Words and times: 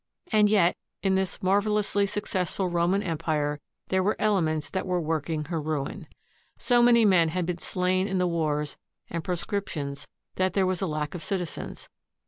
And 0.31 0.49
yet, 0.49 0.75
in 1.03 1.13
this 1.13 1.43
marvelously 1.43 2.07
successful 2.07 2.67
Roman 2.69 3.03
Empire 3.03 3.59
there 3.89 4.01
were 4.01 4.15
elements 4.17 4.67
that 4.71 4.87
were' 4.87 4.99
working 4.99 5.45
her 5.45 5.61
ruin. 5.61 6.07
So 6.57 6.81
many 6.81 7.05
men 7.05 7.29
had 7.29 7.45
been 7.45 7.59
slain 7.59 8.07
in 8.07 8.17
the 8.17 8.25
wars 8.25 8.77
and 9.11 9.23
proscriptions 9.23 10.07
that 10.37 10.53
there 10.53 10.65
was 10.65 10.81
a 10.81 10.87
lack 10.87 11.13
of 11.13 11.21
citizens. 11.21 11.87